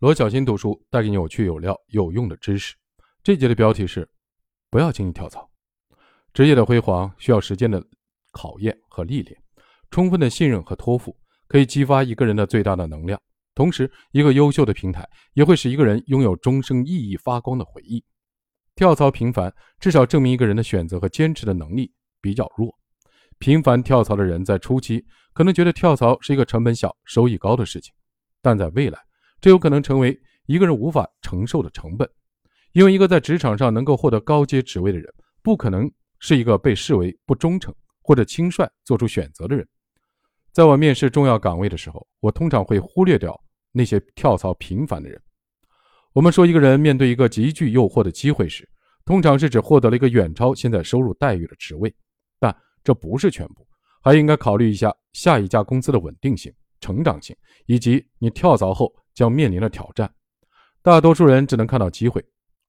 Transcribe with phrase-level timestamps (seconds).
[0.00, 2.76] 罗小新读书带给你有趣、有料、有用的知识。
[3.20, 4.08] 这节的标题是：
[4.70, 5.50] 不要轻易跳槽。
[6.32, 7.84] 职业的辉煌需要时间的
[8.30, 9.36] 考验和历练，
[9.90, 11.16] 充分的信任和托付
[11.48, 13.20] 可以激发一个人的最大的能量。
[13.56, 18.04] 同时，一个优秀的平台也会使一个人拥有终生熠熠发光的回忆。
[18.76, 22.72] 跳槽频繁，至少证明一个人的选择和坚持的能力比较弱。
[23.40, 27.92] 频繁跳槽的人在初期可能觉得跳槽是一个成本小、收益高的事情，
[28.40, 29.00] 但在未来，
[29.40, 32.08] 这有可能成为一个人无法承受的成本，
[32.72, 35.06] 因为一个在职场上能够获得高阶职位的人，
[35.42, 39.66] 不可能是一个被视为不忠诚或者轻率做出选择的人。
[40.52, 43.38] 在我面试重要岗位的时候，我通常会忽略掉
[43.70, 45.20] 那些跳槽频繁的人。
[46.12, 48.68] 我们说，一个人面对一个极具诱惑的机会时，
[49.04, 51.94] 通常是指获得了一个远超现在收入待遇的职位，
[52.40, 53.64] 但这不是全部，
[54.02, 58.92] 还应该考虑一下下一家公司的稳定性、成长性，以及你跳槽后。
[59.18, 60.08] 将面临的挑战，
[60.80, 62.24] 大多数人只能看到机会，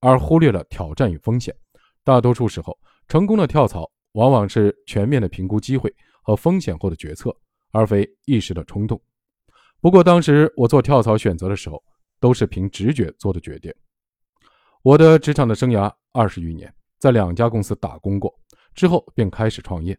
[0.00, 1.54] 而忽略了挑战与风险。
[2.02, 2.76] 大多数时候，
[3.06, 7.32] 成功的跳槽往往是全面的评估机会和风险后的决策，
[7.70, 9.00] 而非一时的冲动。
[9.80, 11.80] 不过，当时我做跳槽选择的时候，
[12.18, 13.72] 都是凭直觉做的决定。
[14.82, 18.36] 我的职场的生涯二十余年，在两家公司打工过，
[18.74, 19.96] 之后便开始创业。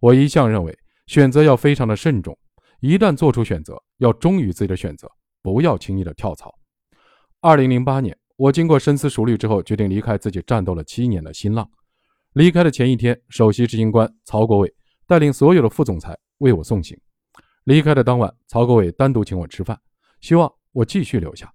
[0.00, 0.74] 我一向认为，
[1.06, 2.34] 选择要非常的慎重，
[2.80, 5.06] 一旦做出选择，要忠于自己的选择。
[5.42, 6.54] 不要轻易的跳槽。
[7.40, 11.68] 二零零八年，我经过深思熟虑之后，决定离开自己战斗了七年的新浪。
[12.34, 14.72] 离开的前一天，首席执行官曹国伟
[15.06, 16.98] 带领所有的副总裁为我送行。
[17.64, 19.78] 离开的当晚，曹国伟单独请我吃饭，
[20.20, 21.52] 希望我继续留下。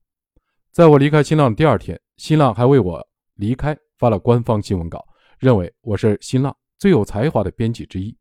[0.71, 3.01] 在我离开新浪的第二天，新浪还为我
[3.35, 5.03] 离开发了官方新闻稿，
[5.39, 8.15] 认为我是新浪最有才华的编辑之一。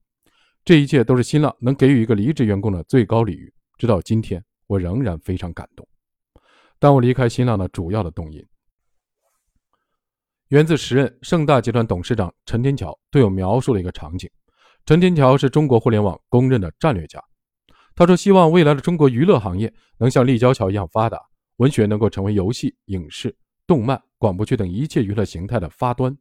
[0.64, 3.52] 这一切都是新浪能给予一个离职员工的最高礼遇。
[3.78, 4.42] 直到今天。
[4.66, 5.86] 我仍然非常感动。
[6.78, 8.44] 当我离开新浪的主要的动因，
[10.48, 14.30] 源自时任盛大集团董事长陈天桥对我描述了一个场景。
[14.84, 17.20] 陈天桥是中国互联网公认的战略家，
[17.96, 21.20] 他说：“希望未来的中国娱乐行业能像立交桥一样发达，
[21.56, 26.16] 文学能够成为游戏、影视、动漫、广播剧等一切娱乐形态的发端。”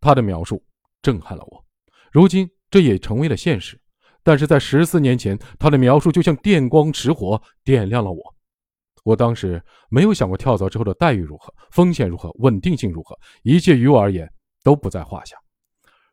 [0.00, 0.62] 他的描述
[1.00, 1.64] 震撼了我，
[2.12, 3.80] 如今这也成为了现实。
[4.28, 8.34] 但是在十四年前，他的描述就像电光石火，点亮了我。
[9.02, 9.58] 我当时
[9.88, 14.30] 没有想过跳槽之后的待遇如何、风险如何、稳定性如何，一切于我而言
[14.62, 15.34] 都不在话下。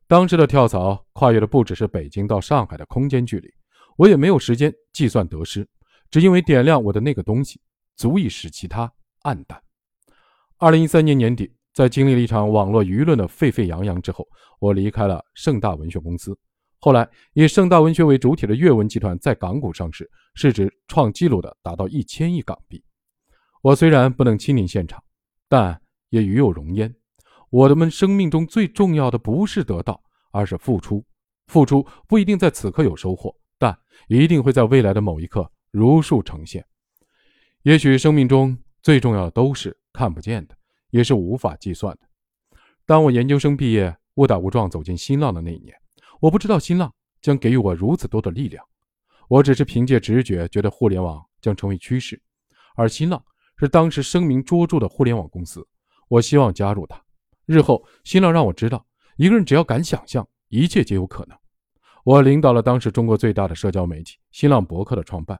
[0.07, 3.49] 当时的跳槽跨越的不只是北京到上海的空间距离，
[3.97, 5.67] 我也没有时间计算得失，
[6.09, 7.59] 只因为点亮我的那个东西，
[7.97, 8.89] 足以使其他
[9.23, 9.61] 黯淡。
[10.57, 14.25] 二零一三年年底，在经历了一场网络舆论的沸沸扬扬之后，
[14.61, 16.33] 我离开了盛大文学公司。
[16.79, 22.83] 后来，以盛大文学为主体的阅文集团在港股上市，市值创纪录的达到一千亿港币。
[23.63, 25.03] 我虽然不能亲临现场，
[25.49, 26.93] 但也与有荣焉。
[27.49, 29.99] 我的们生命中最重要的不是得到，
[30.31, 31.03] 而是付出。
[31.47, 33.75] 付出不一定在此刻有收获，但
[34.07, 36.65] 一定会在未来的某一刻如数呈现。
[37.63, 40.55] 也许生命中最重要的都是看不见的，
[40.91, 42.57] 也是无法计算的。
[42.85, 45.75] 当我研究生毕业，误打误撞走进新浪的那一年。
[46.25, 46.91] 我不知道新浪
[47.21, 48.65] 将给予我如此多的力量，
[49.27, 52.19] 我只是凭借直觉觉得互联网将成为趋势，
[52.75, 53.23] 而新浪
[53.57, 55.63] 是当时声名卓著的互联网公司，
[56.07, 56.99] 我希望加入它。
[57.45, 58.83] 日后新浪让我知道，
[59.17, 61.37] 一个人只要敢想象，一切皆有可能。
[62.03, 65.39] 我领导了当时中国最大的社交媒体新浪博客的创办，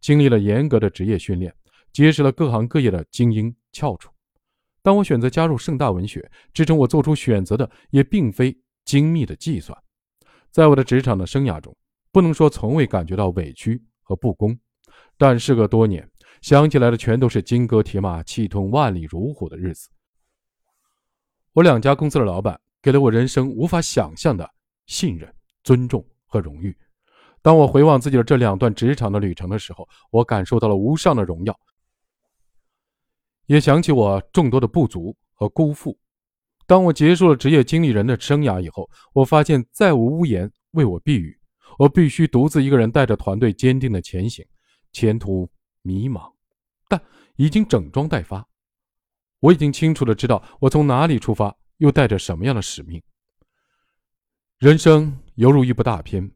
[0.00, 1.54] 经历了严格的职业训练，
[1.92, 4.10] 结识了各行各业的精英翘楚。
[4.80, 9.78] 当我选择加入盛大文学，支撑我做出选择的也并非精密的计算。
[10.52, 11.74] 在我的职场的生涯中，
[12.12, 14.56] 不能说从未感觉到委屈和不公，
[15.16, 16.06] 但事隔多年，
[16.42, 19.88] 想起来的全都是金戈铁马、气吞万里如虎的日子。
[21.54, 24.46] 我两家公司的老板给了我人生无法想象的
[24.86, 26.76] 信任、尊重和荣誉。
[27.40, 31.60] 当我回望自己的这两段职场的旅程的时候，我感受到了无上的荣耀，
[33.46, 35.98] 也想起我众多的不足和辜负。
[36.66, 41.38] 当我结束了职业经理人的生涯以后，我发现再无屋檐为我避雨，
[41.78, 44.46] 我必须独自一个人带着团队坚定的前行，
[44.92, 45.50] 前途
[45.82, 46.32] 迷茫，
[46.88, 47.00] 但
[47.36, 48.46] 已经整装待发。
[49.40, 53.02] 我已经清楚的知道我从哪里出发，又带着什么样的使命。
[54.58, 56.30] 人生犹如一部大片，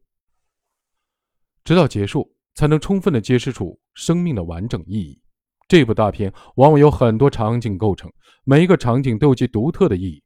[1.62, 5.20] 直到结束，才能充分的揭示出生命的完整意义。
[5.68, 8.12] 这部大片往往有很多场景构成，
[8.44, 10.22] 每一个场景都有其独特的意义。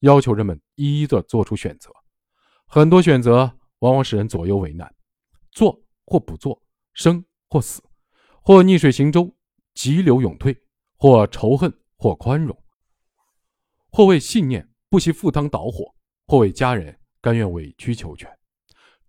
[0.00, 1.90] 要求人们一一的做出选择，
[2.66, 4.92] 很多选择往往使人左右为难，
[5.52, 6.60] 做或不做，
[6.92, 7.80] 生或死，
[8.42, 9.32] 或逆水行舟，
[9.74, 10.56] 急流勇退，
[10.96, 12.56] 或仇恨，或宽容，
[13.90, 15.94] 或为信念不惜赴汤蹈火，
[16.26, 18.28] 或为家人甘愿委曲求全，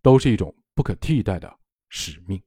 [0.02, 1.52] 都是一种不可替代的
[1.90, 2.40] 使命。